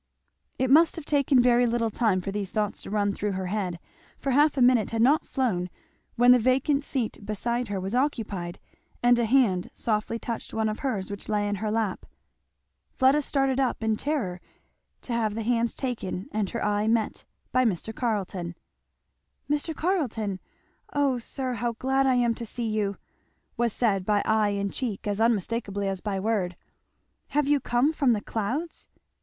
[0.57, 3.77] It must have taken very little time for these thoughts to run through her head,
[4.17, 5.69] for half a minute had not flown
[6.15, 8.57] when the vacant seat beside her was occupied
[9.03, 12.07] and a hand softly touched one of hers which lay in her lap.
[12.89, 14.41] Fleda started up in terror,
[15.01, 17.93] to have the hand taken and her eye met by Mr.
[17.93, 18.55] Carleton.
[19.47, 19.75] "Mr.
[19.75, 20.39] Carleton!
[20.93, 22.97] O sir, how glad I am to see you!"
[23.55, 26.55] was said by eye and cheek as unmistakably as by word.
[27.27, 28.89] "Have you come from the clouds?"